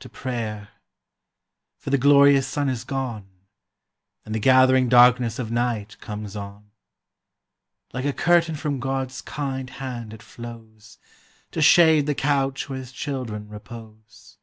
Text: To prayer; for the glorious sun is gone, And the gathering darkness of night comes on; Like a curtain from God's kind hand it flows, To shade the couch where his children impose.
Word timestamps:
To 0.00 0.10
prayer; 0.10 0.68
for 1.78 1.88
the 1.88 1.96
glorious 1.96 2.46
sun 2.46 2.68
is 2.68 2.84
gone, 2.84 3.26
And 4.26 4.34
the 4.34 4.38
gathering 4.38 4.90
darkness 4.90 5.38
of 5.38 5.50
night 5.50 5.96
comes 6.02 6.36
on; 6.36 6.70
Like 7.94 8.04
a 8.04 8.12
curtain 8.12 8.56
from 8.56 8.78
God's 8.78 9.22
kind 9.22 9.70
hand 9.70 10.12
it 10.12 10.22
flows, 10.22 10.98
To 11.52 11.62
shade 11.62 12.04
the 12.04 12.14
couch 12.14 12.68
where 12.68 12.78
his 12.78 12.92
children 12.92 13.50
impose. 13.50 14.36